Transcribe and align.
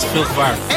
speelgevaarlijk. 0.00 0.75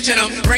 touching 0.00 0.34
them. 0.34 0.49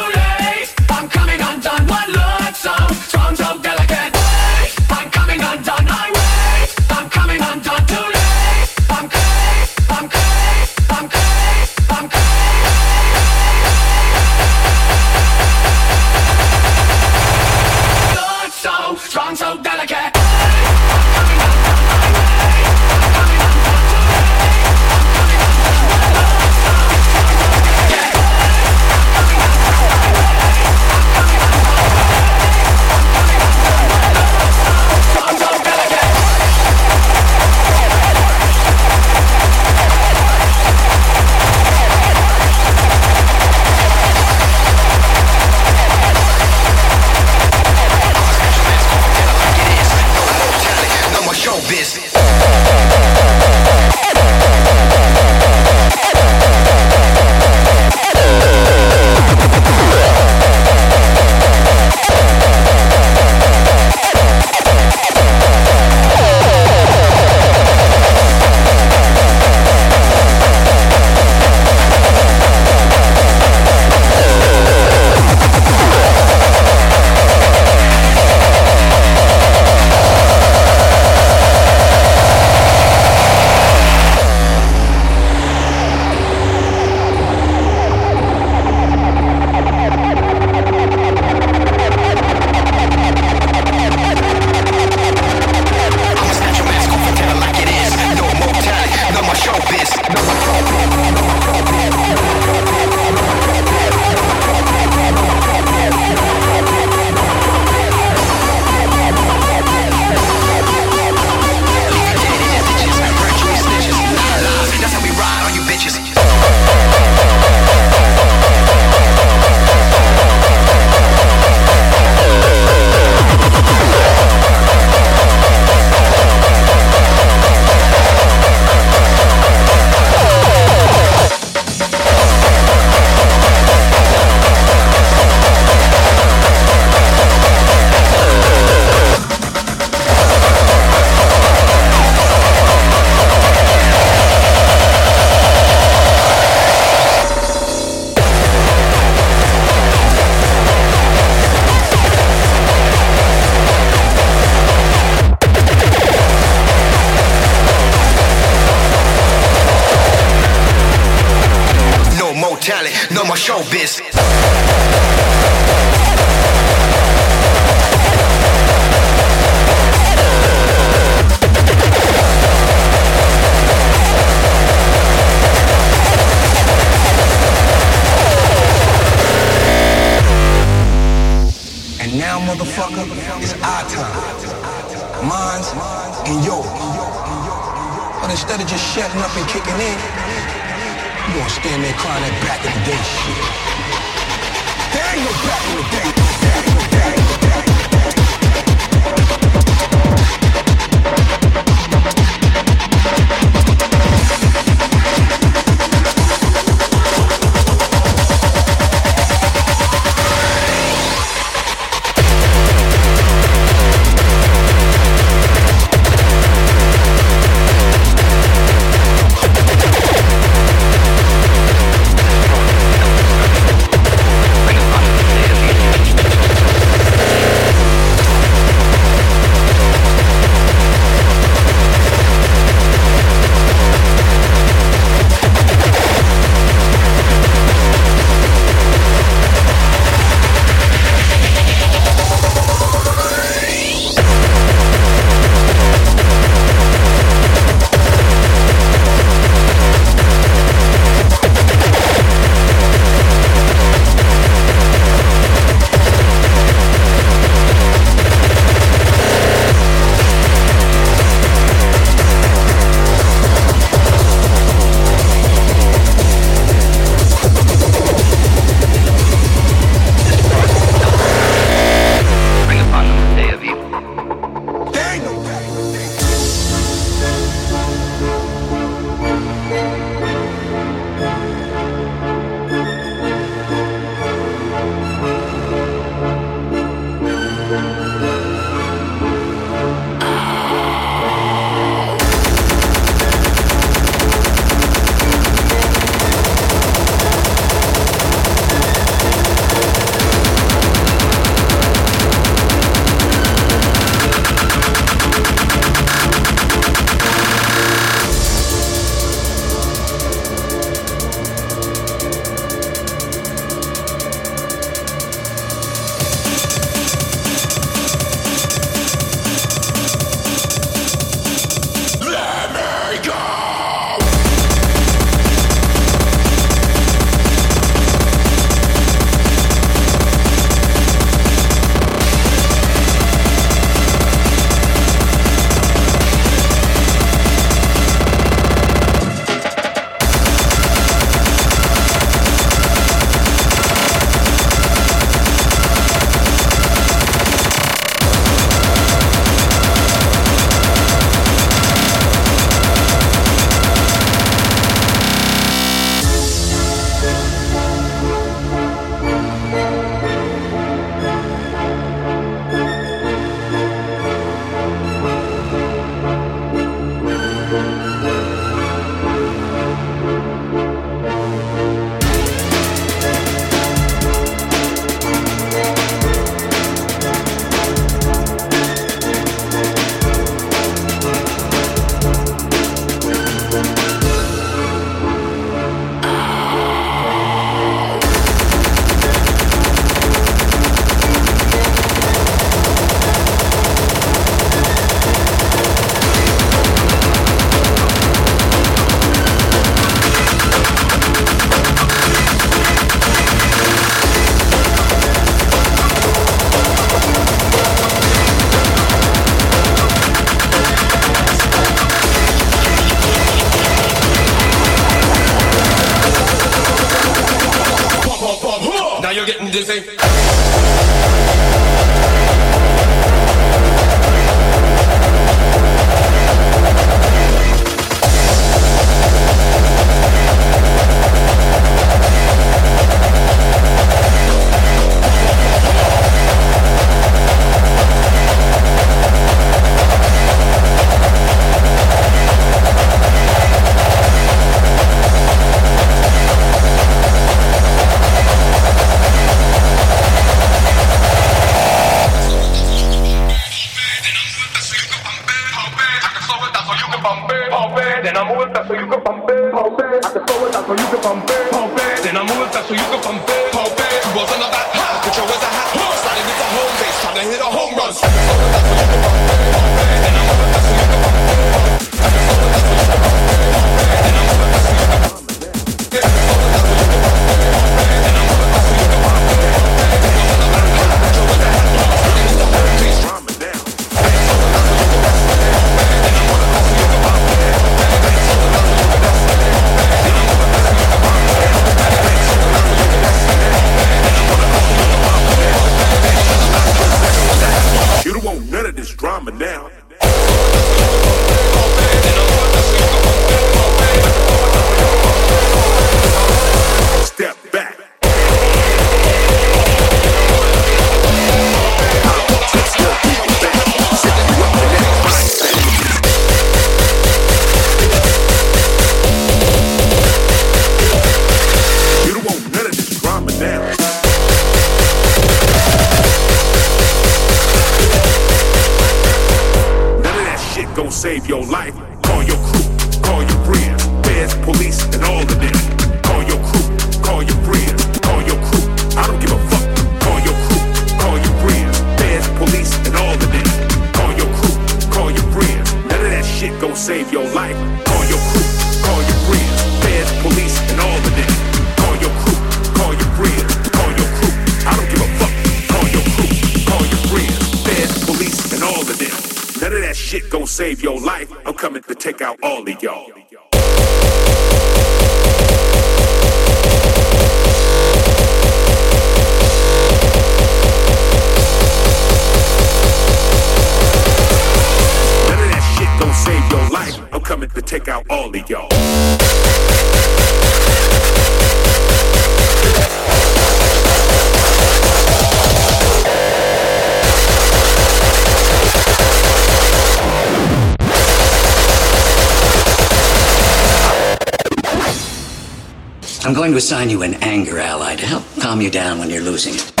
I'm 596.51 596.57
going 596.57 596.71
to 596.71 596.77
assign 596.77 597.09
you 597.09 597.21
an 597.21 597.35
anger 597.35 597.79
ally 597.79 598.17
to 598.17 598.25
help 598.25 598.43
calm 598.59 598.81
you 598.81 598.91
down 598.91 599.19
when 599.19 599.29
you're 599.29 599.39
losing 599.39 599.73
it. 599.73 600.00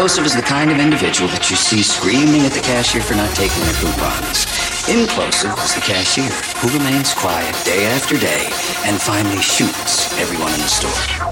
Explosive 0.00 0.24
is 0.24 0.34
the 0.34 0.40
kind 0.40 0.70
of 0.70 0.78
individual 0.78 1.28
that 1.28 1.50
you 1.50 1.56
see 1.56 1.82
screaming 1.82 2.40
at 2.48 2.52
the 2.52 2.60
cashier 2.60 3.02
for 3.02 3.12
not 3.16 3.28
taking 3.36 3.60
their 3.64 3.74
coupons. 3.74 4.48
Implosive 4.88 5.52
is 5.62 5.74
the 5.74 5.82
cashier 5.82 6.32
who 6.56 6.72
remains 6.72 7.12
quiet 7.12 7.54
day 7.66 7.84
after 7.84 8.16
day 8.16 8.48
and 8.88 8.98
finally 8.98 9.42
shoots 9.42 10.18
everyone 10.18 10.54
in 10.54 10.60
the 10.60 10.72
store. 10.72 11.29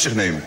Zich 0.00 0.14
nemen. 0.14 0.42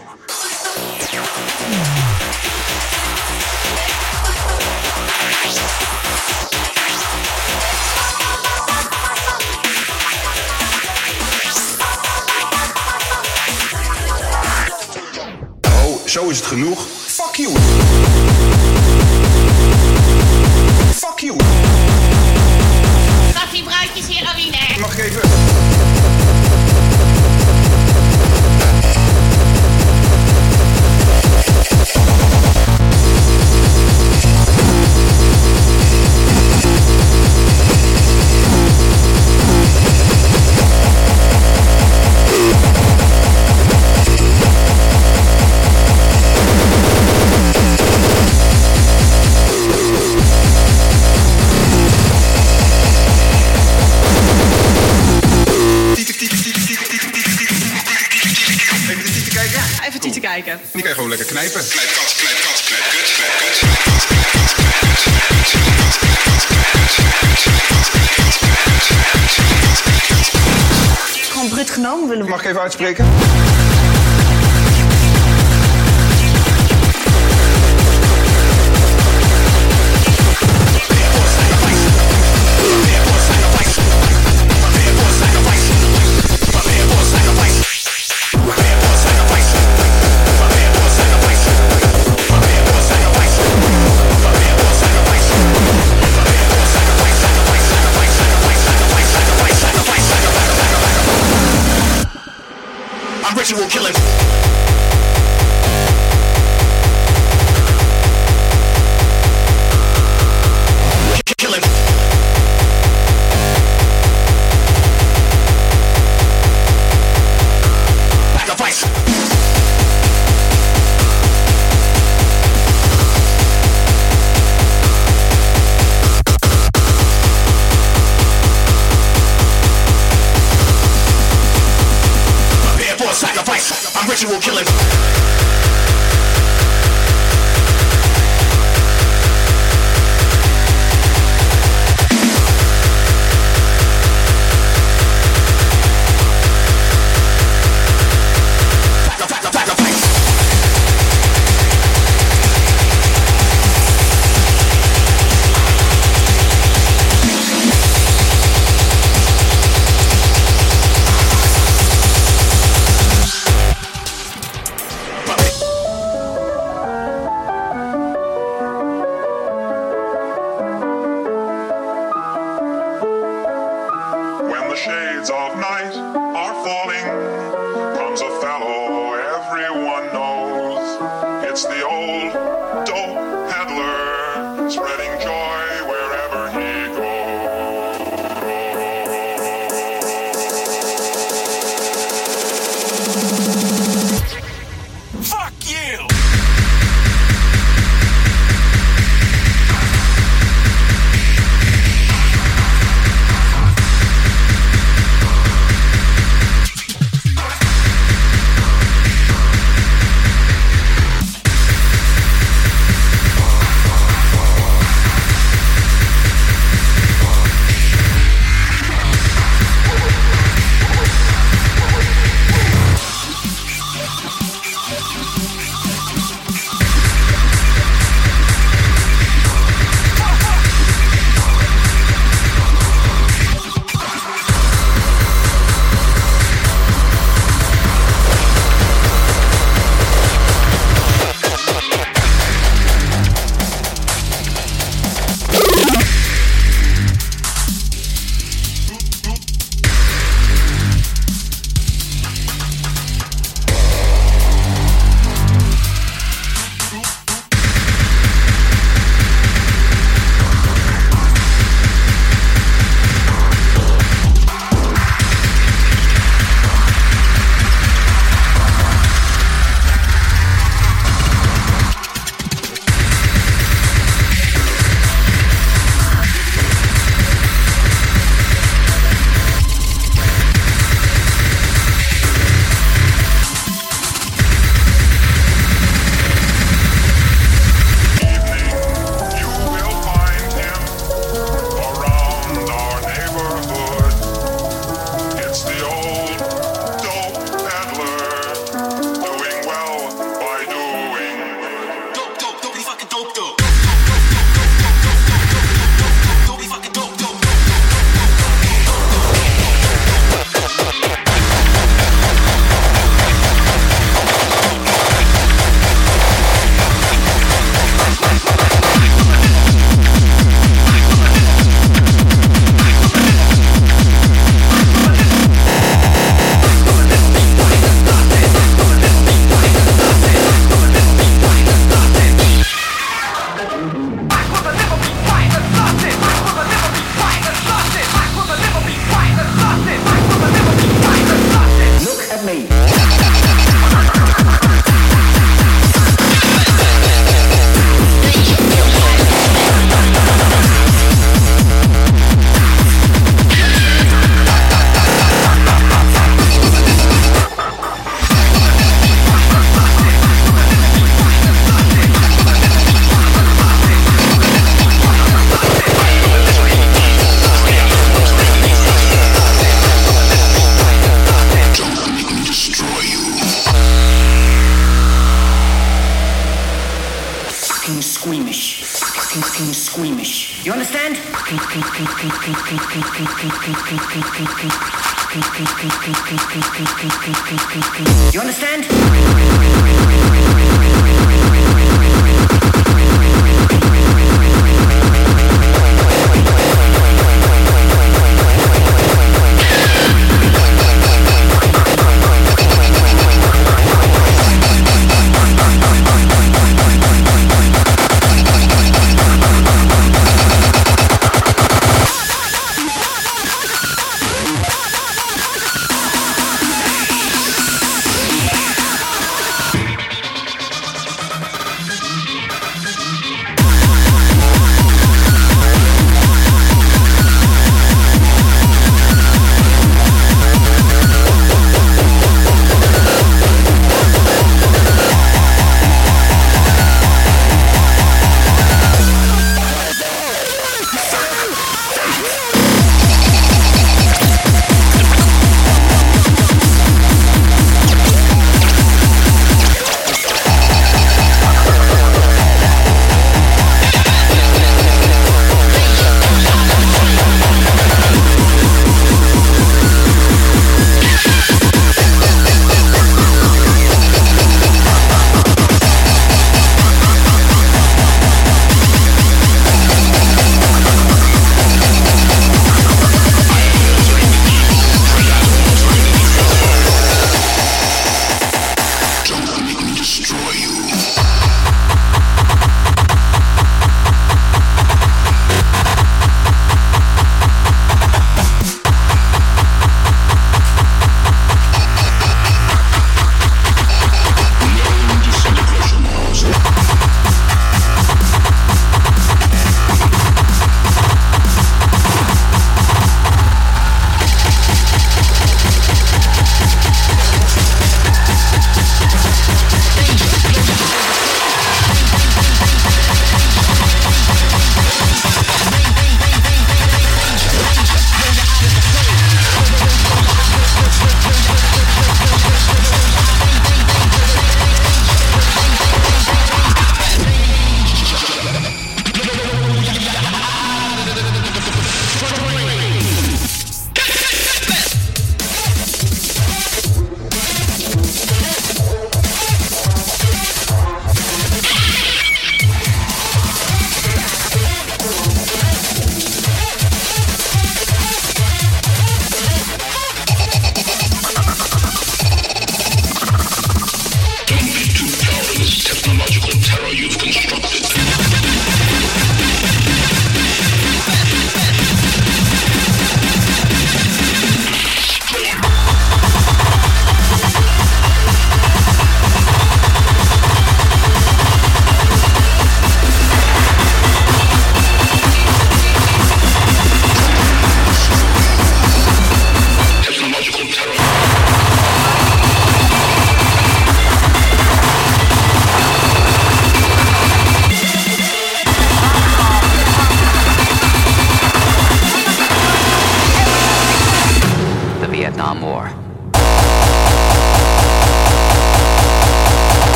Ritual 103.44 103.68
killing. 103.68 104.13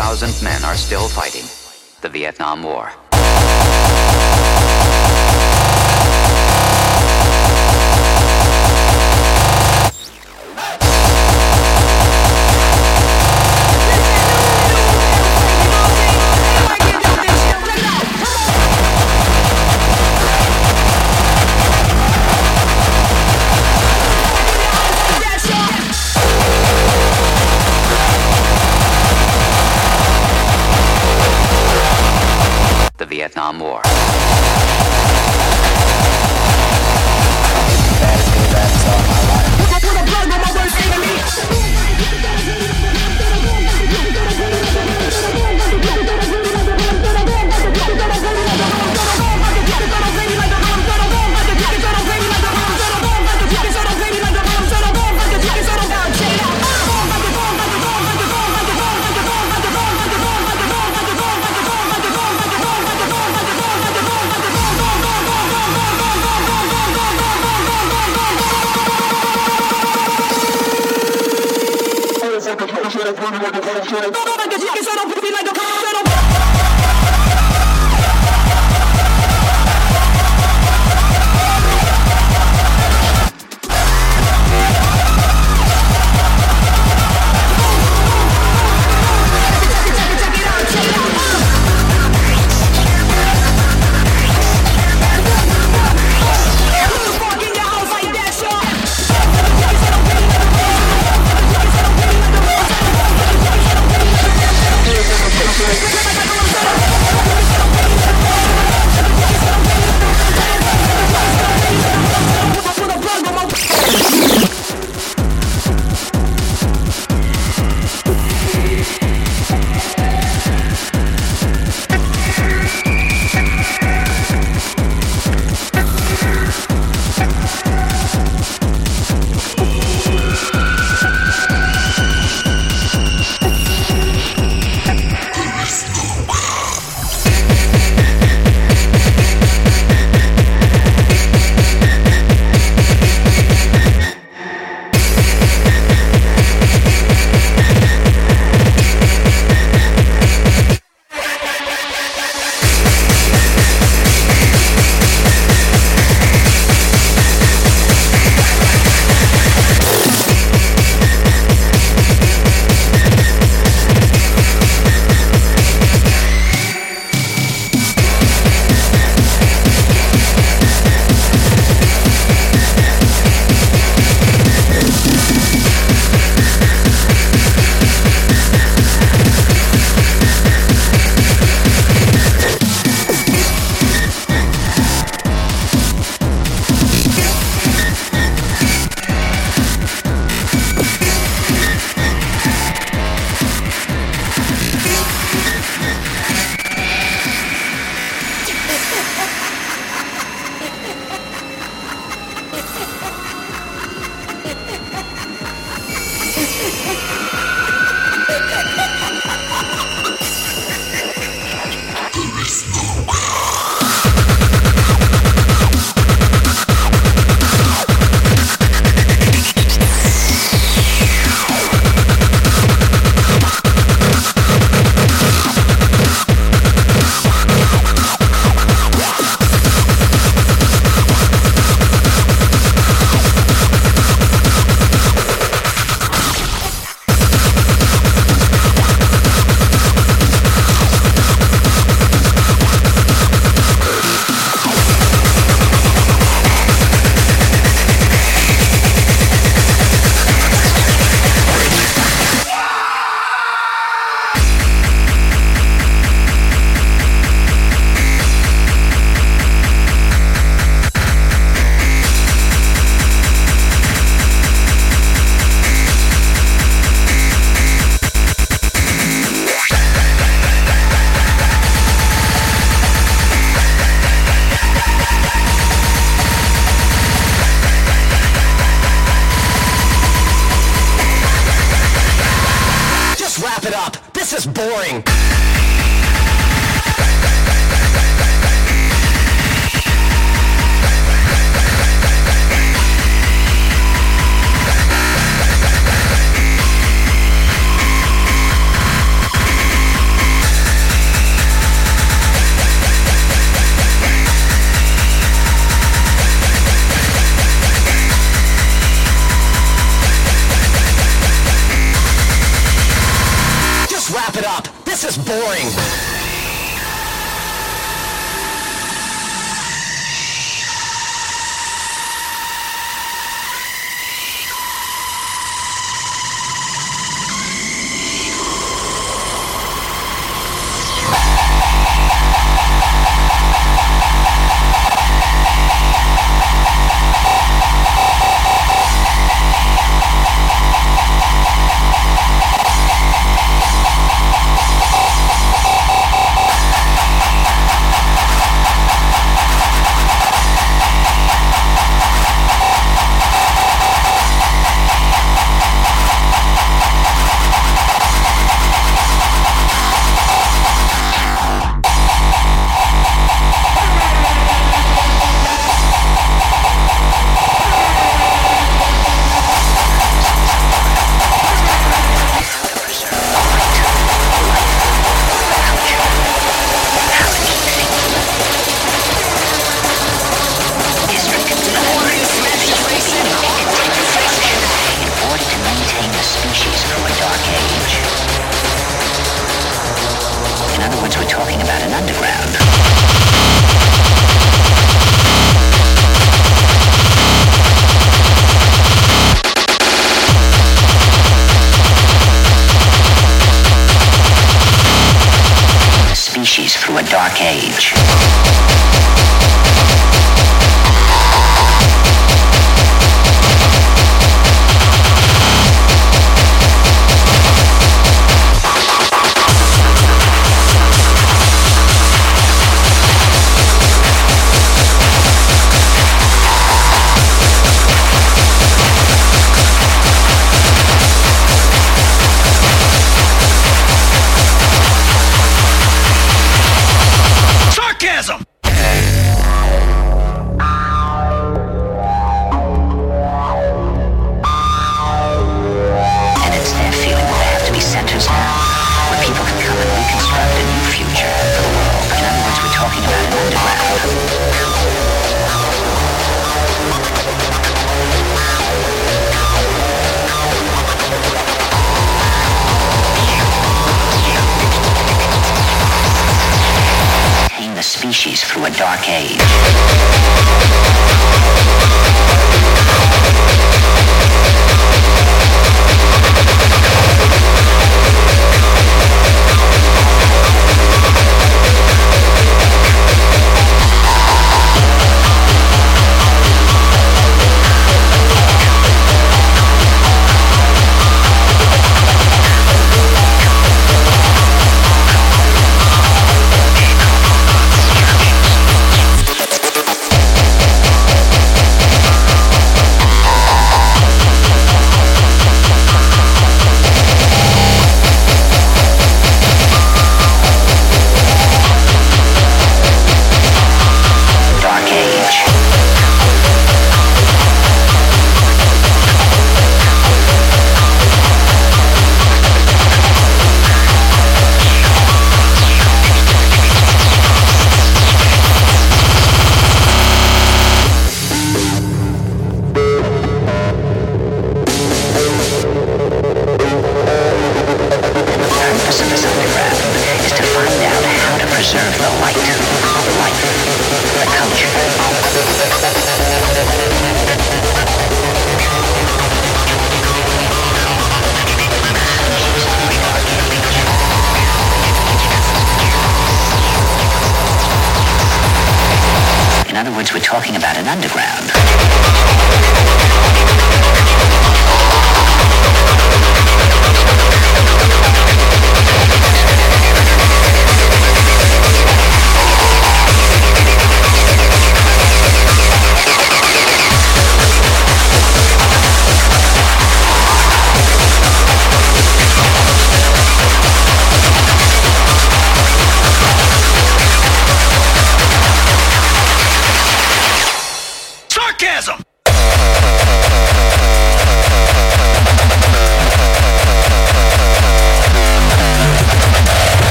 800,000 0.00 0.42
men 0.42 0.64
are 0.64 0.76
still 0.76 1.08
fighting 1.08 1.44
the 2.00 2.08
Vietnam 2.08 2.62
War. 2.62 2.90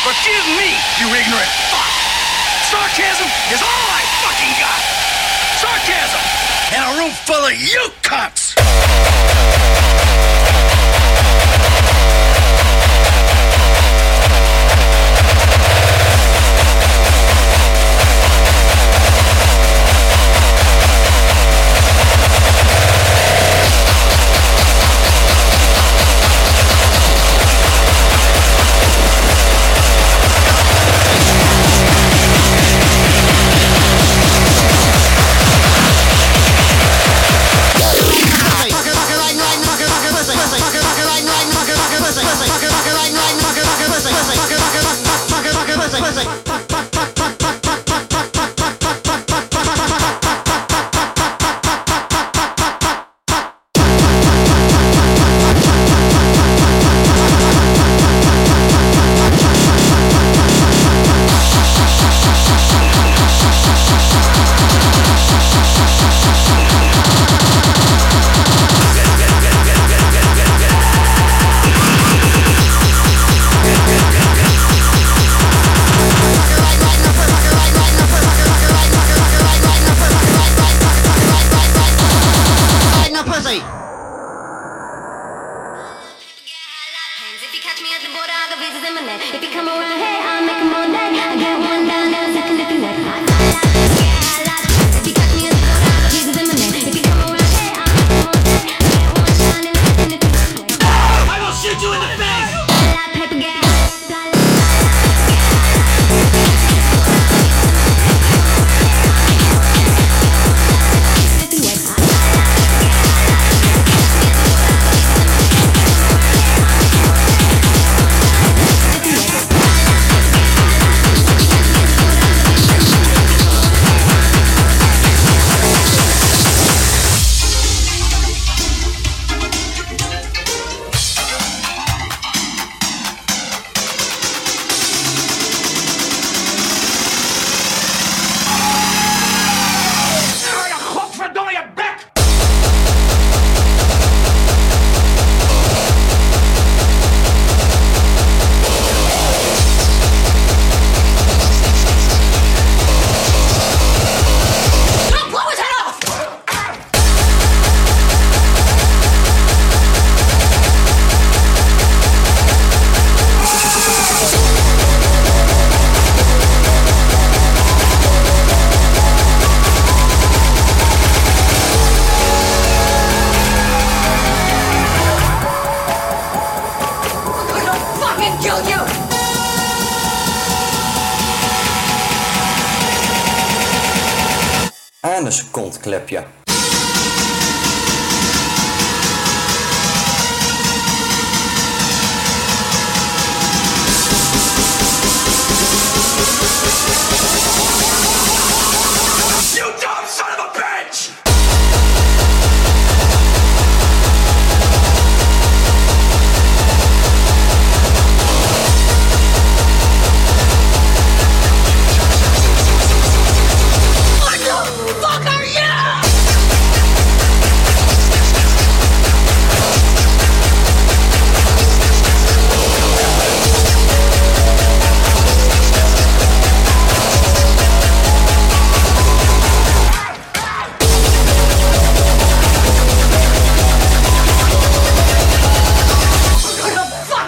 Forgive 0.00 0.46
me, 0.56 0.72
you 0.98 1.12
ignorant 1.12 1.52
fuck! 1.68 1.92
Sarcasm 2.72 3.28
is 3.52 3.60
all 3.60 3.68
I 3.68 4.00
fucking 4.24 4.54
got! 4.56 4.80
Sarcasm! 5.60 6.20
In 6.74 6.80
a 6.80 6.98
room 6.98 7.12
full 7.26 7.44
of 7.44 7.52
you 7.52 7.90
cunts! 8.00 9.09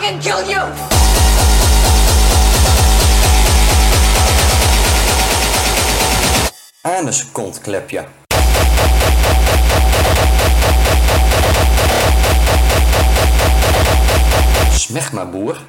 fucking 0.02 0.20
kill 0.20 0.42
you! 0.50 0.62
Anus 6.82 7.30
kontklepje. 7.32 8.04
Smeg 14.70 15.12
maar 15.12 15.30
boer. 15.30 15.60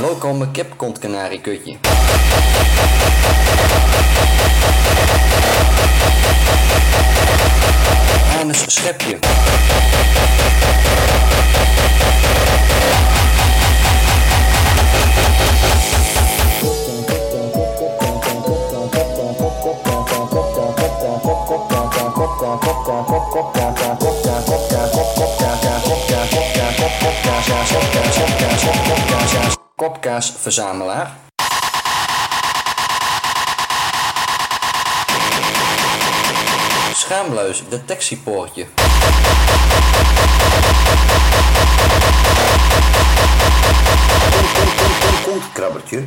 Loco 0.00 0.32
me 0.32 0.50
kip 0.50 0.76
komt 0.76 0.98
kanariekutje. 0.98 1.78
kutje. 1.82 2.38
Johannes 8.38 8.64
Schepje. 8.68 9.18
Kopkaasverzamelaar 29.76 31.16
schaamluis, 37.08 37.62
detectiepoortje. 37.68 38.66
Krabbeltje. 45.52 46.04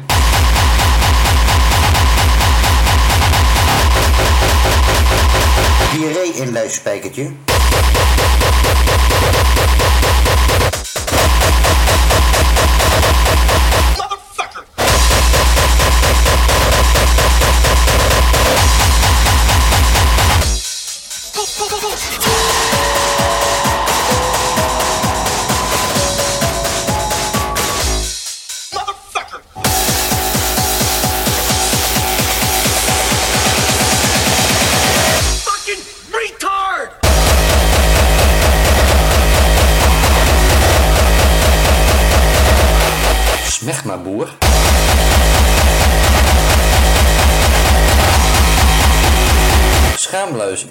Diarree 5.92 6.34
inluidspijkertje. 6.34 7.32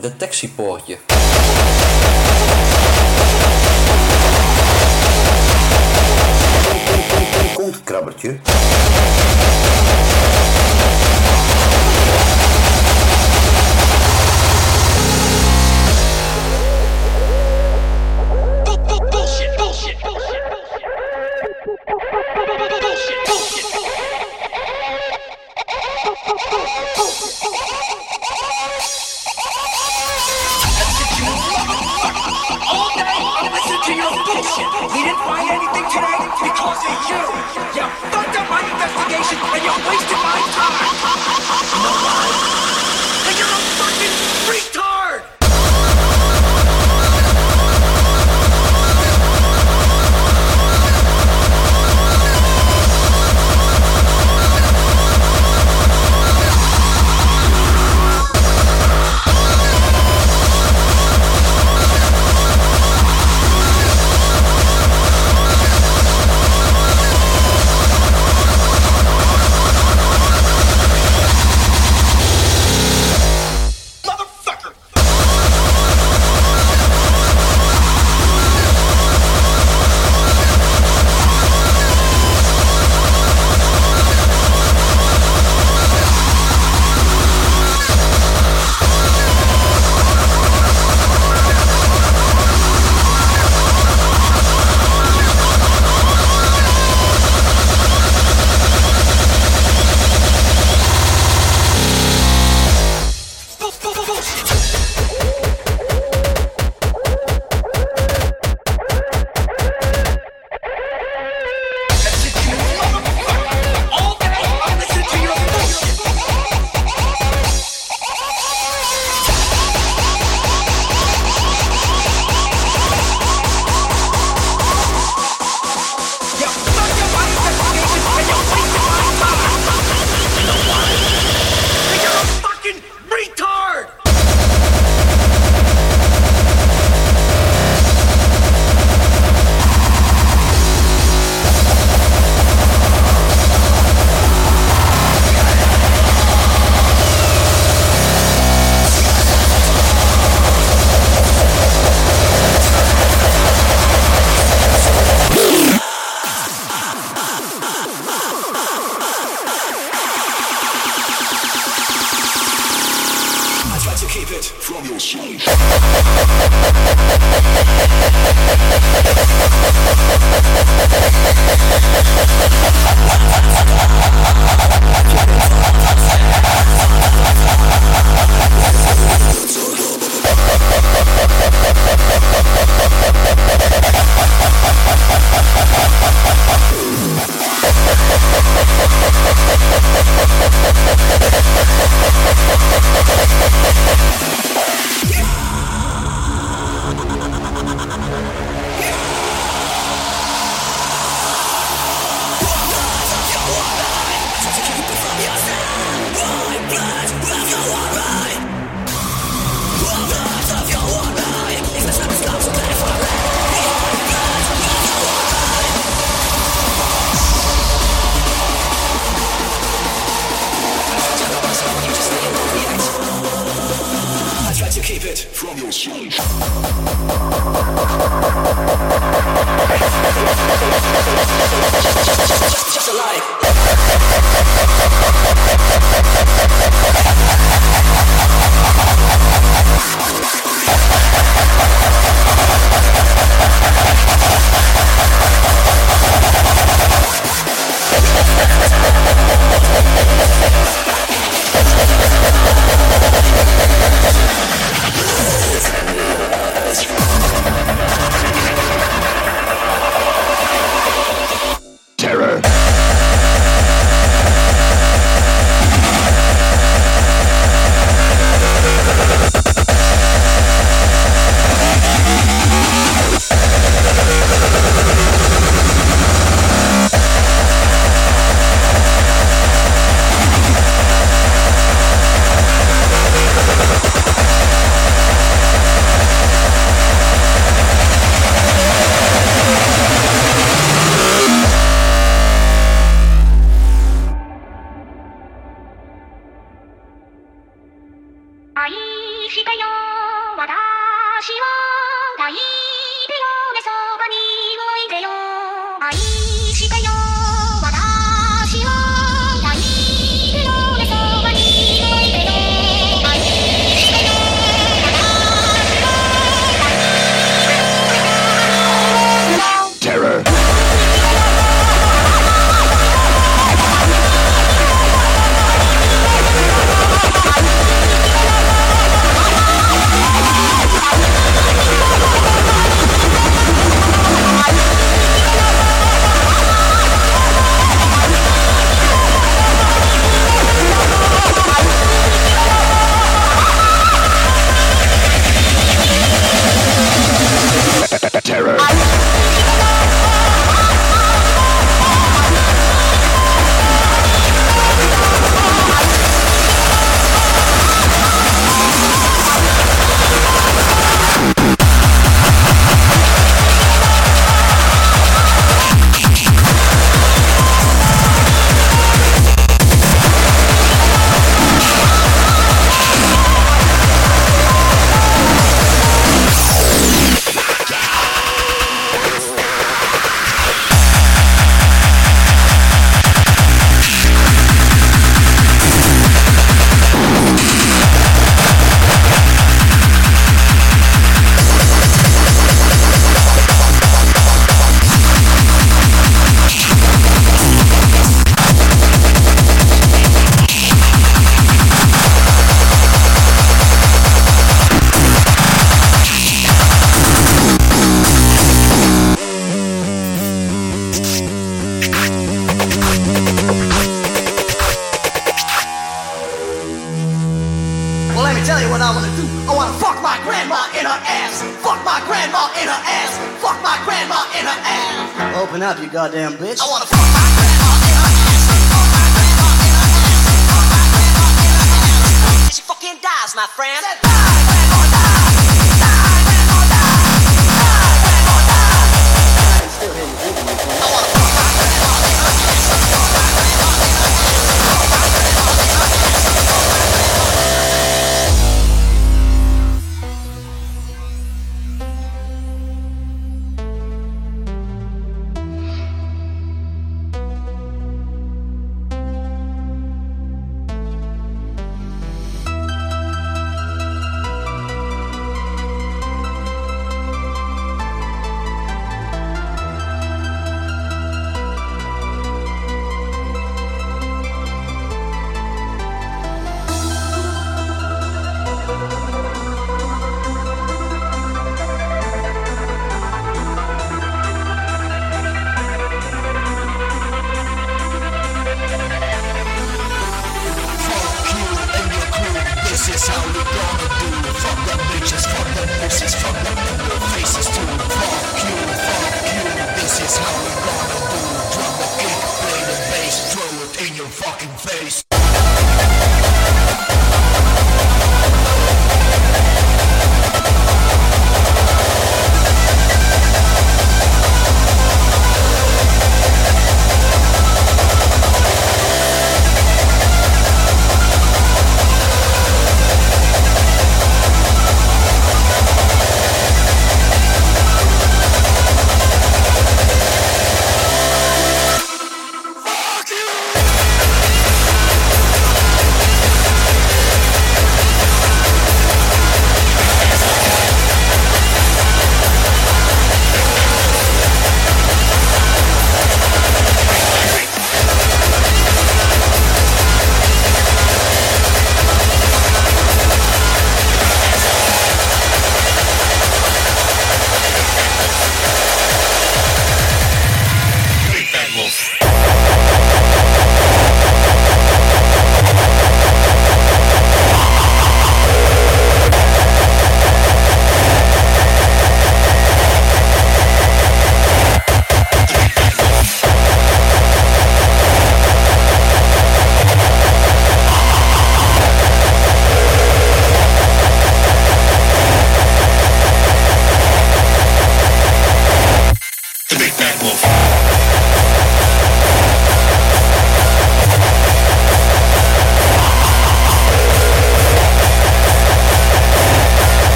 detectiepoortje. 0.00 1.09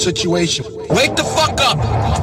situation. 0.00 0.64
Wake 0.88 1.14
the 1.14 1.24
fuck 1.24 1.60
up. 1.60 1.78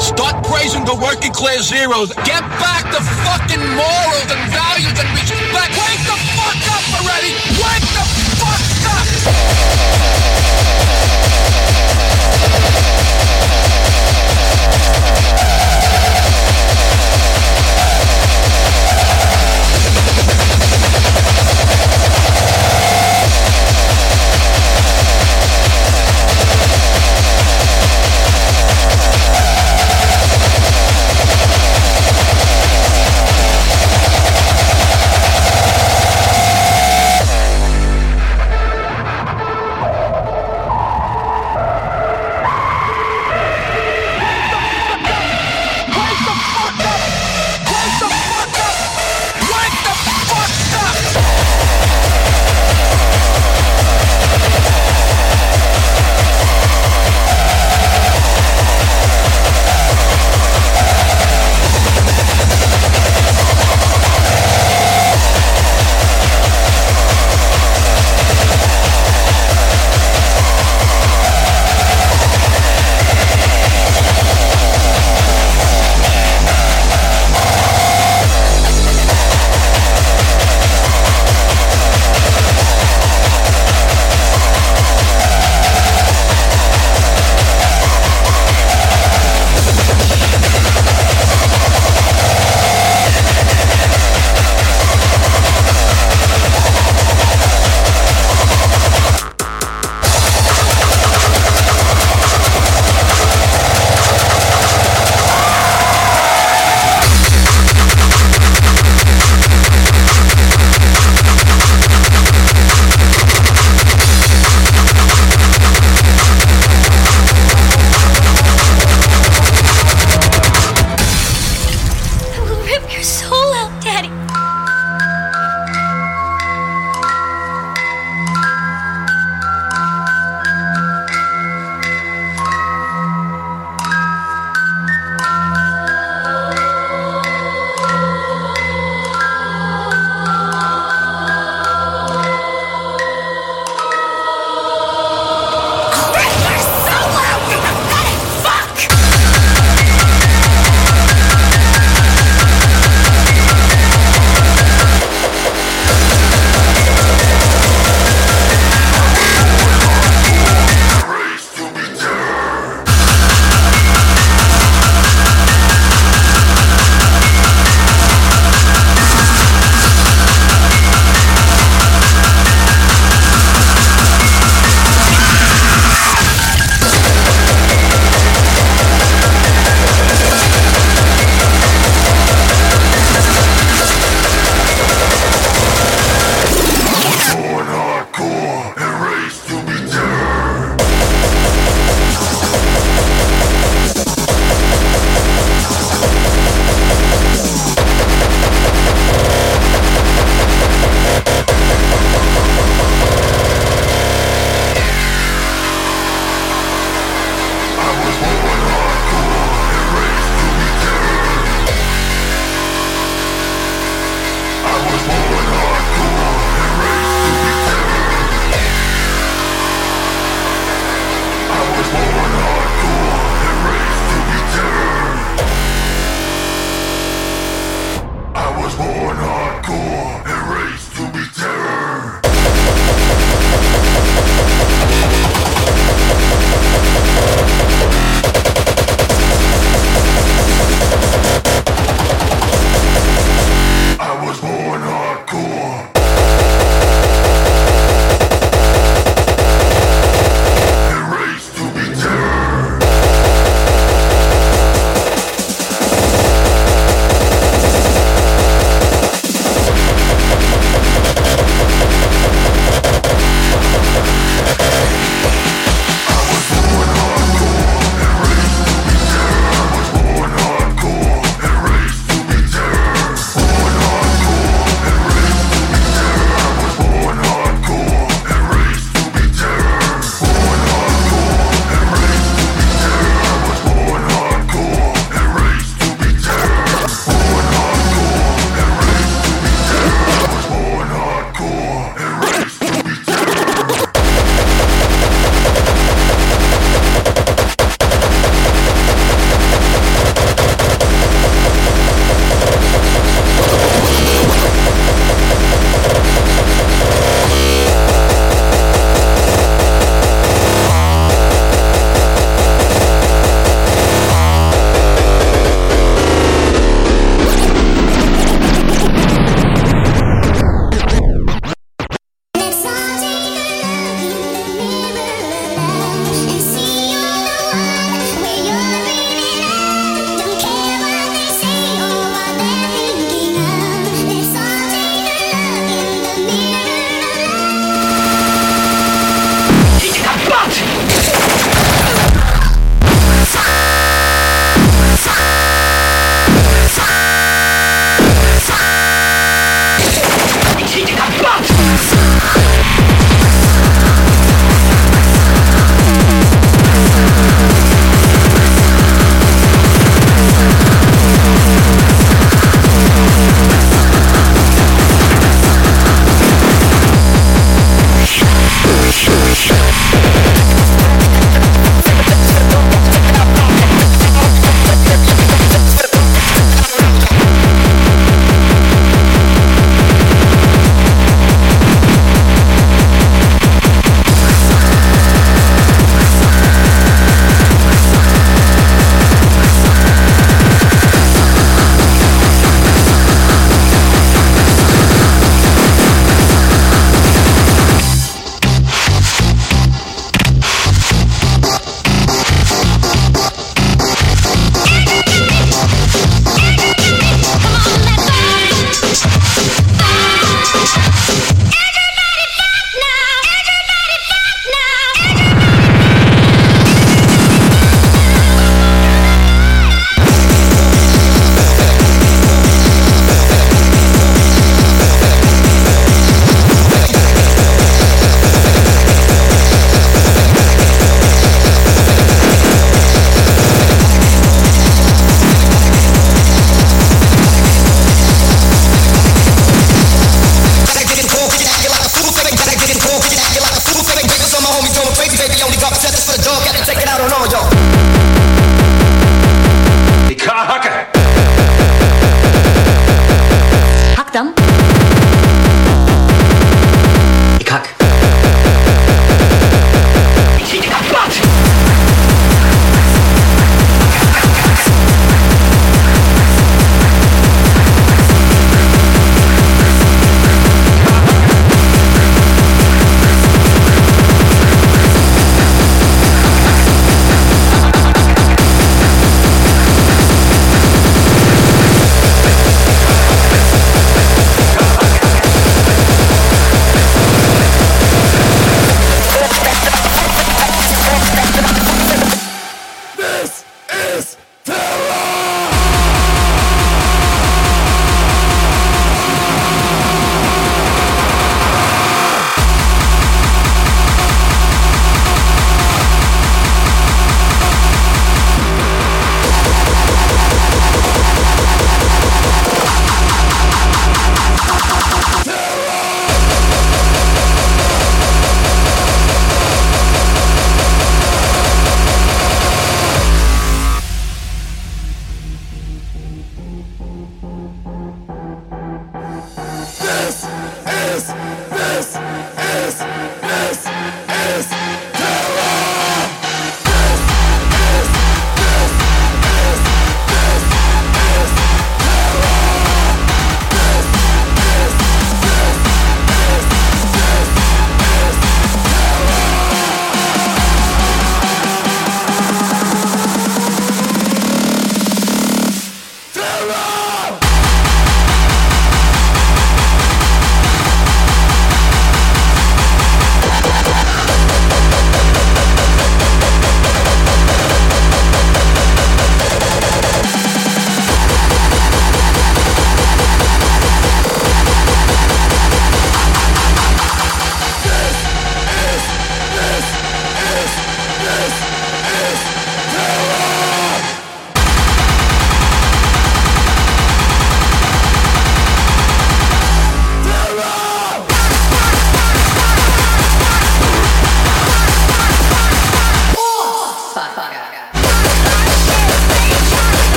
Start 0.00 0.44
praising 0.44 0.84
the 0.84 0.94
working 1.02 1.32
class 1.32 1.70
heroes. 1.70 2.12
Get 2.28 2.42
back 2.60 2.84
the 2.92 3.02
fucking 3.24 3.64
more. 3.76 3.91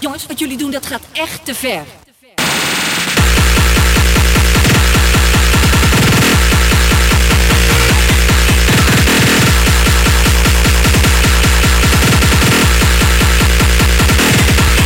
Jongens, 0.00 0.26
wat 0.26 0.38
jullie 0.38 0.56
doen, 0.56 0.70
dat 0.70 0.86
gaat 0.86 1.02
echt 1.12 1.44
te 1.44 1.54
ver. 1.54 1.84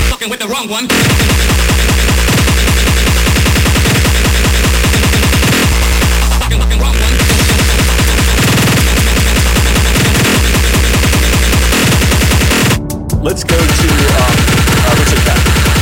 Fucking 0.08 0.30
with 0.30 0.40
the 0.40 0.46
wrong 0.46 0.70
one. 0.70 1.63
Let's 13.24 13.42
go 13.42 13.56
to 13.56 13.62
um, 13.62 14.36
uh, 14.84 14.96
Richard 15.00 15.24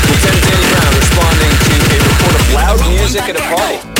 Lieutenant 0.07 0.45
Danny 0.47 0.67
Brown 0.71 0.95
responding 0.95 1.51
to 1.51 1.75
a 1.91 2.03
report 2.07 2.35
of 2.39 2.55
loud 2.55 2.89
music 2.89 3.23
at 3.23 3.35
a 3.35 3.41
party. 3.41 3.92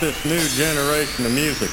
This 0.00 0.24
new 0.24 0.38
generation 0.50 1.26
of 1.26 1.32
music. 1.32 1.70